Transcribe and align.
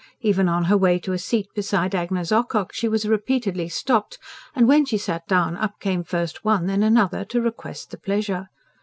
Even 0.21 0.49
on 0.49 0.63
her 0.63 0.75
way 0.79 0.97
to 0.97 1.13
a 1.13 1.19
seat 1.19 1.47
beside 1.53 1.93
Agnes 1.93 2.31
Ocock 2.31 2.73
she 2.73 2.87
was 2.87 3.05
repeatedly 3.07 3.69
stopped, 3.69 4.17
and, 4.55 4.67
when 4.67 4.83
she 4.83 4.97
sat 4.97 5.27
down, 5.27 5.55
up 5.55 5.79
came 5.79 6.03
first 6.03 6.43
one, 6.43 6.65
then 6.65 6.81
another, 6.81 7.23
to 7.25 7.39
"request 7.39 7.91
the 7.91 7.99
pleasure." 7.99 8.47